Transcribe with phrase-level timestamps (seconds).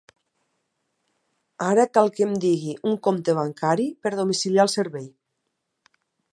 [1.65, 5.07] Ara cal que em digui un compte bancari per domiciliar el servei.